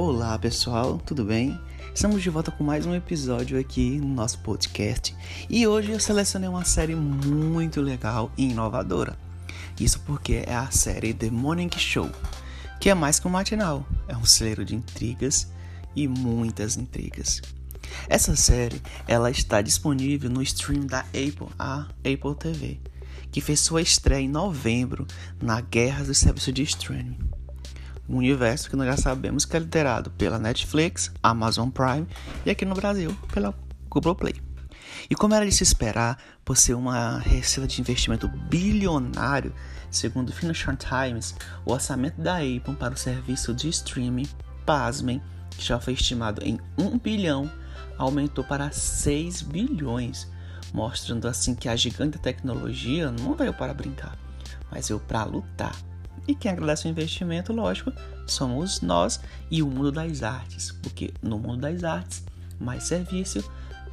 Olá 0.00 0.38
pessoal, 0.38 0.96
tudo 1.04 1.24
bem? 1.24 1.60
Estamos 1.92 2.22
de 2.22 2.30
volta 2.30 2.52
com 2.52 2.62
mais 2.62 2.86
um 2.86 2.94
episódio 2.94 3.58
aqui 3.58 3.98
no 3.98 4.06
nosso 4.06 4.38
podcast 4.38 5.12
e 5.50 5.66
hoje 5.66 5.90
eu 5.90 5.98
selecionei 5.98 6.48
uma 6.48 6.64
série 6.64 6.94
muito 6.94 7.80
legal 7.80 8.30
e 8.38 8.48
inovadora. 8.48 9.18
Isso 9.80 9.98
porque 10.06 10.44
é 10.46 10.54
a 10.54 10.70
série 10.70 11.12
The 11.12 11.30
Morning 11.30 11.70
Show, 11.76 12.08
que 12.78 12.88
é 12.88 12.94
mais 12.94 13.18
que 13.18 13.26
um 13.26 13.30
matinal, 13.32 13.84
é 14.06 14.16
um 14.16 14.24
celeiro 14.24 14.64
de 14.64 14.76
intrigas 14.76 15.50
e 15.96 16.06
muitas 16.06 16.76
intrigas. 16.76 17.42
Essa 18.08 18.36
série 18.36 18.80
ela 19.08 19.32
está 19.32 19.60
disponível 19.60 20.30
no 20.30 20.42
stream 20.42 20.86
da 20.86 21.00
Apple, 21.00 21.48
a 21.58 21.88
Apple 22.04 22.36
TV, 22.38 22.78
que 23.32 23.40
fez 23.40 23.58
sua 23.58 23.82
estreia 23.82 24.20
em 24.20 24.28
novembro 24.28 25.08
na 25.42 25.60
guerra 25.60 26.04
dos 26.04 26.18
serviços 26.18 26.54
de 26.54 26.62
streaming 26.62 27.27
um 28.08 28.16
universo 28.16 28.70
que 28.70 28.76
nós 28.76 28.86
já 28.86 28.96
sabemos 28.96 29.44
que 29.44 29.56
é 29.56 29.60
liderado 29.60 30.10
pela 30.12 30.38
Netflix, 30.38 31.12
Amazon 31.22 31.68
Prime 31.68 32.06
e 32.46 32.50
aqui 32.50 32.64
no 32.64 32.74
Brasil 32.74 33.16
pela 33.32 33.54
Google 33.88 34.14
Play. 34.14 34.34
E 35.10 35.14
como 35.14 35.34
era 35.34 35.44
de 35.44 35.52
se 35.52 35.62
esperar, 35.62 36.18
por 36.44 36.56
ser 36.56 36.74
uma 36.74 37.18
receita 37.18 37.68
de 37.68 37.80
investimento 37.80 38.28
bilionário, 38.28 39.54
segundo 39.90 40.30
o 40.30 40.32
Financial 40.32 40.74
Times, 40.76 41.34
o 41.64 41.72
orçamento 41.72 42.20
da 42.20 42.36
Apple 42.38 42.74
para 42.78 42.94
o 42.94 42.96
serviço 42.96 43.54
de 43.54 43.68
streaming, 43.68 44.28
pasmem, 44.66 45.22
que 45.50 45.64
já 45.64 45.78
foi 45.78 45.94
estimado 45.94 46.42
em 46.44 46.58
1 46.76 46.98
bilhão, 46.98 47.50
aumentou 47.96 48.44
para 48.44 48.70
6 48.70 49.42
bilhões, 49.42 50.28
mostrando 50.72 51.26
assim 51.26 51.54
que 51.54 51.68
a 51.68 51.76
gigante 51.76 52.18
tecnologia 52.18 53.10
não 53.10 53.34
veio 53.34 53.54
para 53.54 53.74
brincar, 53.74 54.16
mas 54.70 54.88
veio 54.88 55.00
para 55.00 55.24
lutar 55.24 55.74
e 56.28 56.34
quem 56.34 56.52
agradece 56.52 56.86
o 56.86 56.90
investimento, 56.90 57.54
lógico, 57.54 57.90
somos 58.26 58.82
nós 58.82 59.18
e 59.50 59.62
o 59.62 59.66
mundo 59.66 59.90
das 59.90 60.22
artes, 60.22 60.70
porque 60.82 61.14
no 61.22 61.38
mundo 61.38 61.62
das 61.62 61.82
artes, 61.82 62.22
mais 62.60 62.84
serviço, 62.84 63.42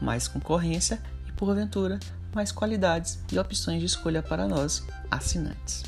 mais 0.02 0.28
concorrência 0.28 1.02
e, 1.26 1.32
porventura, 1.32 1.98
mais 2.34 2.52
qualidades 2.52 3.20
e 3.32 3.40
opções 3.40 3.80
de 3.80 3.86
escolha 3.86 4.22
para 4.22 4.50
nós, 4.50 4.86
assinantes. 5.10 5.84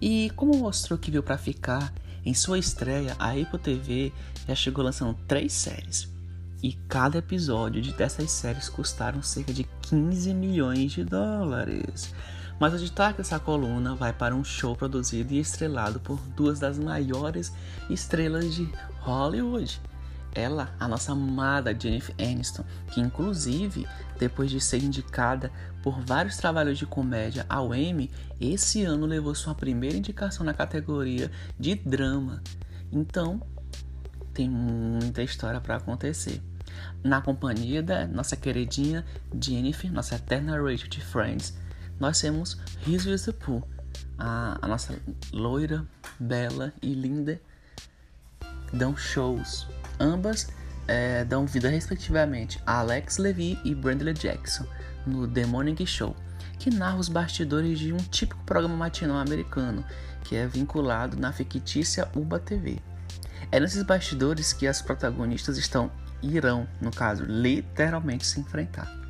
E 0.00 0.32
como 0.34 0.56
mostrou 0.56 0.98
que 0.98 1.10
veio 1.10 1.22
para 1.22 1.36
ficar, 1.36 1.92
em 2.24 2.32
sua 2.32 2.58
estreia, 2.58 3.14
a 3.18 3.32
Apple 3.32 3.58
TV 3.58 4.12
já 4.48 4.54
chegou 4.54 4.82
lançando 4.82 5.14
três 5.28 5.52
séries. 5.52 6.08
E 6.62 6.72
cada 6.88 7.18
episódio 7.18 7.82
de 7.82 7.92
dessas 7.92 8.30
séries 8.30 8.70
custaram 8.70 9.22
cerca 9.22 9.52
de 9.52 9.64
15 9.82 10.32
milhões 10.32 10.92
de 10.92 11.04
dólares. 11.04 12.14
Mas 12.58 12.72
o 12.72 12.78
destaque 12.78 13.18
dessa 13.18 13.38
coluna 13.38 13.94
vai 13.94 14.12
para 14.12 14.34
um 14.34 14.42
show 14.42 14.74
produzido 14.74 15.34
e 15.34 15.38
estrelado 15.38 16.00
por 16.00 16.18
duas 16.34 16.58
das 16.58 16.78
maiores 16.78 17.52
estrelas 17.90 18.54
de 18.54 18.68
Hollywood. 19.00 19.80
Ela, 20.34 20.74
a 20.78 20.86
nossa 20.86 21.12
amada 21.12 21.74
Jennifer 21.78 22.14
Aniston, 22.18 22.64
que 22.92 23.00
inclusive, 23.00 23.86
depois 24.18 24.50
de 24.50 24.60
ser 24.60 24.82
indicada 24.82 25.50
por 25.82 25.98
vários 26.00 26.36
trabalhos 26.36 26.78
de 26.78 26.84
comédia 26.84 27.46
ao 27.48 27.74
Emmy, 27.74 28.10
esse 28.38 28.84
ano 28.84 29.06
levou 29.06 29.34
sua 29.34 29.54
primeira 29.54 29.96
indicação 29.96 30.44
na 30.44 30.52
categoria 30.52 31.30
de 31.58 31.74
drama. 31.74 32.42
Então, 32.92 33.40
tem 34.34 34.48
muita 34.48 35.22
história 35.22 35.60
para 35.60 35.76
acontecer. 35.76 36.42
Na 37.02 37.22
companhia 37.22 37.82
da 37.82 38.06
nossa 38.06 38.36
queridinha 38.36 39.04
Jennifer, 39.40 39.90
nossa 39.90 40.16
eterna 40.16 40.60
Rachel 40.60 40.88
de 40.88 41.00
Friends, 41.00 41.56
nós 41.98 42.20
temos 42.20 42.58
Reese 42.82 43.08
Witherspoon, 43.08 43.62
a, 44.18 44.58
a 44.60 44.68
nossa 44.68 44.98
loira, 45.32 45.86
bela 46.18 46.72
e 46.82 46.92
linda, 46.94 47.40
dão 48.72 48.96
shows. 48.96 49.66
Ambas 49.98 50.48
é, 50.86 51.24
dão 51.24 51.46
vida 51.46 51.68
respectivamente 51.68 52.60
a 52.66 52.78
Alex 52.80 53.18
Levy 53.18 53.58
e 53.64 53.74
Brandley 53.74 54.14
Jackson 54.14 54.66
no 55.06 55.26
The 55.26 55.46
Morning 55.46 55.84
Show, 55.86 56.14
que 56.58 56.70
narra 56.70 56.96
os 56.96 57.08
bastidores 57.08 57.78
de 57.78 57.92
um 57.92 57.98
típico 57.98 58.42
programa 58.44 58.76
matinal 58.76 59.18
americano 59.18 59.84
que 60.24 60.34
é 60.34 60.46
vinculado 60.46 61.16
na 61.16 61.32
fictícia 61.32 62.08
Uba 62.14 62.38
TV. 62.38 62.78
É 63.52 63.60
nesses 63.60 63.82
bastidores 63.84 64.52
que 64.52 64.66
as 64.66 64.82
protagonistas 64.82 65.56
estão 65.56 65.90
irão, 66.20 66.66
no 66.80 66.90
caso, 66.90 67.24
literalmente 67.24 68.26
se 68.26 68.40
enfrentar. 68.40 69.05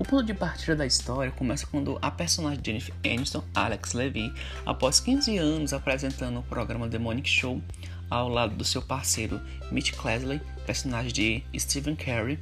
O 0.00 0.02
ponto 0.02 0.24
de 0.24 0.32
partida 0.32 0.74
da 0.74 0.86
história 0.86 1.30
começa 1.30 1.66
quando 1.66 1.98
a 2.00 2.10
personagem 2.10 2.64
Jennifer 2.64 2.94
Aniston, 3.04 3.44
Alex 3.54 3.92
Levy, 3.92 4.32
após 4.64 4.98
15 4.98 5.36
anos 5.36 5.74
apresentando 5.74 6.40
o 6.40 6.42
programa 6.42 6.88
The 6.88 6.96
Morning 6.96 7.22
Show 7.22 7.60
ao 8.08 8.26
lado 8.26 8.56
do 8.56 8.64
seu 8.64 8.80
parceiro 8.80 9.38
Mitch 9.70 9.92
Clesley, 9.92 10.40
personagem 10.64 11.12
de 11.12 11.44
Stephen 11.60 11.94
Carey, 11.96 12.38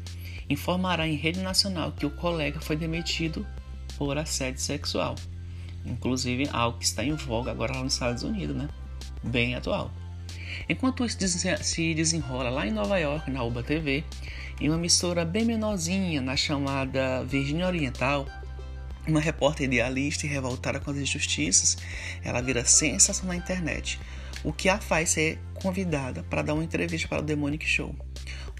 informará 0.48 1.08
em 1.08 1.16
rede 1.16 1.40
nacional 1.40 1.90
que 1.90 2.06
o 2.06 2.10
colega 2.10 2.60
foi 2.60 2.76
demitido 2.76 3.44
por 3.96 4.16
assédio 4.16 4.60
sexual. 4.60 5.16
Inclusive 5.84 6.48
algo 6.52 6.78
que 6.78 6.84
está 6.84 7.02
em 7.02 7.14
voga 7.14 7.50
agora 7.50 7.74
lá 7.74 7.82
nos 7.82 7.94
Estados 7.94 8.22
Unidos, 8.22 8.54
né? 8.54 8.68
Bem 9.24 9.56
atual. 9.56 9.90
Enquanto 10.68 11.04
isso 11.04 11.18
se 11.60 11.94
desenrola 11.94 12.50
lá 12.50 12.66
em 12.66 12.70
Nova 12.70 12.98
York, 12.98 13.28
na 13.32 13.42
UBA 13.42 13.64
TV, 13.64 14.04
em 14.60 14.68
uma 14.68 14.78
emissora 14.78 15.24
bem 15.24 15.44
menorzinha, 15.44 16.20
na 16.20 16.36
chamada 16.36 17.24
Virgínia 17.24 17.66
Oriental, 17.66 18.26
uma 19.06 19.20
repórter 19.20 19.66
idealista 19.66 20.26
e 20.26 20.28
revoltada 20.28 20.80
com 20.80 20.90
as 20.90 20.96
injustiças, 20.96 21.78
ela 22.22 22.40
vira 22.40 22.64
sensação 22.64 23.26
na 23.26 23.36
internet, 23.36 23.98
o 24.44 24.52
que 24.52 24.68
a 24.68 24.78
faz 24.78 25.10
ser 25.10 25.38
convidada 25.54 26.22
para 26.24 26.42
dar 26.42 26.54
uma 26.54 26.64
entrevista 26.64 27.08
para 27.08 27.20
o 27.20 27.24
Demonic 27.24 27.66
Show. 27.66 27.94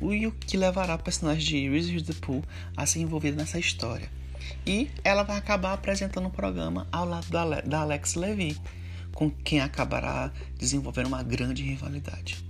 O 0.01 0.31
que 0.33 0.57
levará 0.57 0.95
a 0.95 0.99
personagem 0.99 1.45
de 1.45 1.69
Reese 1.69 1.93
Witherspoon 1.93 2.43
a 2.77 2.87
ser 2.87 3.01
envolvida 3.01 3.37
nessa 3.37 3.59
história. 3.59 4.09
E 4.65 4.91
ela 5.03 5.25
vai 5.25 5.37
acabar 5.37 5.73
apresentando 5.73 6.27
o 6.27 6.29
um 6.29 6.33
programa 6.33 6.87
ao 6.93 7.05
lado 7.05 7.27
da 7.67 7.81
Alex 7.81 8.15
Levy, 8.15 8.57
com 9.13 9.29
quem 9.31 9.61
acabará 9.61 10.33
desenvolvendo 10.57 11.09
uma 11.09 11.23
grande 11.23 11.65
rivalidade. 11.65 12.45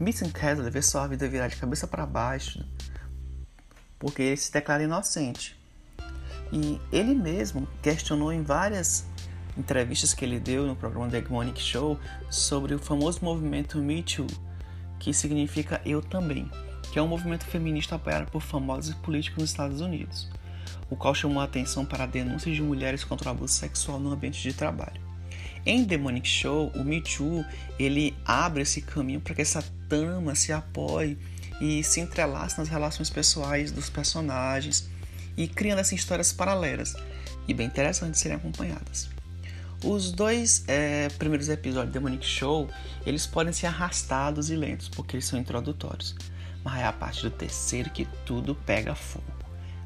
Vincent 0.00 0.32
Kessler 0.32 0.70
vê 0.70 0.82
sua 0.82 1.06
vida 1.06 1.28
virar 1.28 1.48
de 1.48 1.56
cabeça 1.56 1.86
para 1.86 2.06
baixo 2.06 2.64
porque 4.02 4.20
ele 4.20 4.36
se 4.36 4.52
declara 4.52 4.82
inocente. 4.82 5.56
E 6.52 6.80
ele 6.90 7.14
mesmo 7.14 7.68
questionou 7.80 8.32
em 8.32 8.42
várias 8.42 9.06
entrevistas 9.56 10.12
que 10.12 10.24
ele 10.24 10.40
deu 10.40 10.66
no 10.66 10.74
programa 10.74 11.08
The 11.08 11.18
Egmonic 11.18 11.62
Show 11.62 11.96
sobre 12.28 12.74
o 12.74 12.80
famoso 12.80 13.24
movimento 13.24 13.78
Me 13.78 14.02
Too, 14.02 14.26
que 14.98 15.14
significa 15.14 15.80
Eu 15.84 16.02
Também, 16.02 16.50
que 16.92 16.98
é 16.98 17.02
um 17.02 17.06
movimento 17.06 17.44
feminista 17.44 17.94
apoiado 17.94 18.28
por 18.28 18.42
famosos 18.42 18.92
políticos 18.96 19.40
nos 19.40 19.50
Estados 19.50 19.80
Unidos, 19.80 20.28
o 20.90 20.96
qual 20.96 21.14
chamou 21.14 21.40
a 21.40 21.44
atenção 21.44 21.86
para 21.86 22.04
denúncias 22.04 22.56
de 22.56 22.62
mulheres 22.62 23.04
contra 23.04 23.28
o 23.28 23.32
abuso 23.32 23.54
sexual 23.54 24.00
no 24.00 24.12
ambiente 24.12 24.42
de 24.42 24.52
trabalho. 24.52 25.11
Em 25.64 25.84
Demonic 25.84 26.28
Show, 26.28 26.72
o 26.74 26.82
Me 26.82 27.00
Too, 27.00 27.44
ele 27.78 28.16
abre 28.24 28.62
esse 28.62 28.82
caminho 28.82 29.20
para 29.20 29.34
que 29.34 29.42
essa 29.42 29.62
trama 29.88 30.34
se 30.34 30.52
apoie 30.52 31.16
e 31.60 31.84
se 31.84 32.00
entrelace 32.00 32.58
nas 32.58 32.68
relações 32.68 33.08
pessoais 33.08 33.70
dos 33.70 33.88
personagens 33.88 34.88
e 35.36 35.46
criando 35.46 35.78
essas 35.78 35.92
histórias 35.92 36.32
paralelas 36.32 36.94
e 37.46 37.54
bem 37.54 37.66
interessantes 37.66 38.20
serem 38.20 38.36
acompanhadas. 38.36 39.08
Os 39.84 40.10
dois 40.10 40.64
é, 40.66 41.08
primeiros 41.10 41.48
episódios 41.48 41.92
de 41.92 41.98
Demonic 41.98 42.24
Show, 42.26 42.68
eles 43.06 43.26
podem 43.26 43.52
ser 43.52 43.66
arrastados 43.66 44.50
e 44.50 44.56
lentos, 44.56 44.88
porque 44.88 45.16
eles 45.16 45.26
são 45.26 45.38
introdutórios. 45.38 46.14
Mas 46.64 46.80
é 46.80 46.84
a 46.84 46.92
parte 46.92 47.22
do 47.22 47.30
terceiro 47.30 47.90
que 47.90 48.06
tudo 48.24 48.54
pega 48.54 48.94
fogo. 48.94 49.24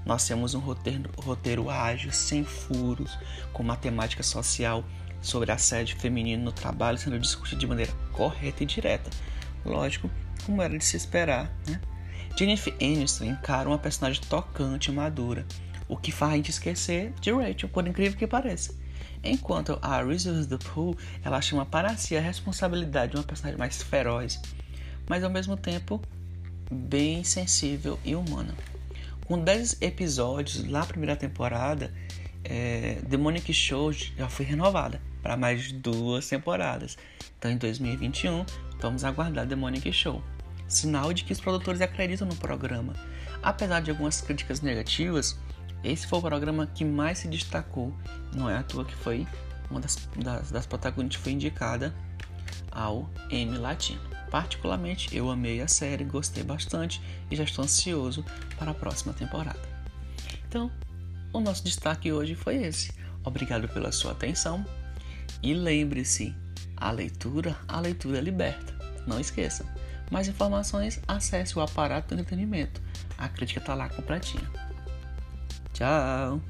Nós 0.05 0.27
temos 0.27 0.55
um 0.55 0.61
roteiro, 0.61 1.11
roteiro 1.17 1.71
ágil, 1.71 2.13
sem 2.13 2.45
furos, 2.45 3.19
com 3.53 3.63
matemática 3.63 4.23
social 4.23 4.85
sobre 5.21 5.53
assédio 5.53 5.99
feminino 5.99 6.45
no 6.45 6.53
trabalho 6.53 6.99
sendo 6.99 7.19
discutido 7.19 7.61
de 7.61 7.67
maneira 7.67 7.93
correta 8.13 8.63
e 8.63 8.67
direta. 8.67 9.11
Lógico, 9.65 10.11
como 10.45 10.63
era 10.63 10.77
de 10.77 10.85
se 10.85 10.97
esperar, 10.97 11.51
né? 11.67 11.81
Jennifer 12.37 12.75
Aniston 12.81 13.25
encara 13.25 13.69
uma 13.69 13.79
personagem 13.79 14.23
tocante 14.29 14.91
e 14.91 14.95
madura, 14.95 15.47
o 15.89 15.97
que 15.97 16.13
faz 16.13 16.33
a 16.33 16.37
gente 16.37 16.51
esquecer 16.51 17.13
de 17.21 17.33
Rachel, 17.33 17.69
por 17.69 17.87
incrível 17.87 18.19
que 18.19 18.27
pareça. 18.27 18.75
Enquanto 19.25 19.79
a 19.81 20.03
Reese 20.03 20.31
Witherspoon, 20.31 20.95
ela 21.25 21.41
chama 21.41 21.65
para 21.65 21.97
si 21.97 22.17
a 22.17 22.21
responsabilidade 22.21 23.13
de 23.13 23.19
uma 23.19 23.25
personagem 23.25 23.59
mais 23.59 23.83
feroz, 23.83 24.41
mas 25.09 25.25
ao 25.25 25.31
mesmo 25.31 25.57
tempo 25.57 26.01
bem 26.71 27.25
sensível 27.25 27.99
e 28.05 28.15
humana. 28.15 28.55
Com 29.25 29.43
10 29.43 29.79
episódios 29.81 30.69
lá 30.69 30.81
na 30.81 30.87
primeira 30.87 31.17
temporada, 31.17 31.93
é, 32.49 32.99
Demonic 33.07 33.53
Show 33.53 33.93
já 33.93 34.29
foi 34.29 34.45
renovada 34.45 35.01
para 35.23 35.37
mais 35.37 35.73
duas 35.73 36.29
temporadas. 36.29 36.97
Então, 37.39 37.51
em 37.51 37.57
2021, 37.57 38.45
vamos 38.81 39.05
aguardar 39.05 39.47
Demonic 39.47 39.93
Show. 39.93 40.23
Sinal 40.69 41.13
de 41.13 41.25
que 41.25 41.33
os 41.33 41.41
produtores 41.41 41.81
acreditam 41.81 42.27
no 42.27 42.37
programa. 42.37 42.95
Apesar 43.43 43.81
de 43.81 43.91
algumas 43.91 44.21
críticas 44.21 44.61
negativas, 44.61 45.39
esse 45.85 46.07
foi 46.07 46.19
o 46.19 46.23
programa 46.23 46.67
que 46.67 46.85
mais 46.85 47.19
se 47.19 47.29
destacou. 47.29 47.95
Não 48.35 48.49
é 48.49 48.57
à 48.57 48.63
toa 48.63 48.85
que 48.85 48.95
foi 48.95 49.27
uma 49.71 49.81
das, 49.81 49.97
das, 50.17 50.51
das 50.51 50.67
protagonistas 50.67 51.23
foi 51.23 51.33
indicada 51.33 51.95
ao 52.71 53.11
Emmy 53.31 53.59
Latino. 53.59 54.01
Particularmente, 54.31 55.17
eu 55.17 55.31
amei 55.31 55.61
a 55.61 55.69
série, 55.69 56.05
gostei 56.05 56.43
bastante 56.43 57.01
e 57.31 57.37
já 57.37 57.45
estou 57.45 57.65
ansioso 57.65 58.25
para 58.59 58.71
a 58.71 58.75
próxima 58.75 59.13
temporada. 59.13 59.61
Então, 60.49 60.71
o 61.33 61.41
nosso 61.41 61.65
destaque 61.65 62.13
hoje 62.13 62.35
foi 62.35 62.57
esse. 62.57 62.93
Obrigado 63.25 63.69
pela 63.69 63.93
sua 63.93 64.13
atenção 64.13 64.65
e 65.43 65.53
lembre-se, 65.55 66.35
a 66.77 66.91
leitura, 66.91 67.57
a 67.67 67.81
leitura 67.81 68.21
liberta. 68.21 68.75
Não 69.07 69.21
esqueça. 69.21 69.67
Mais 70.11 70.29
informações, 70.29 71.01
acesse 71.07 71.59
o 71.59 71.61
aparato 71.61 72.15
do 72.15 72.21
entretenimento. 72.21 72.81
A 73.19 73.29
crítica 73.29 73.61
está 73.61 73.75
lá 73.75 73.89
completinha. 73.89 74.49
Tchau! 75.73 76.41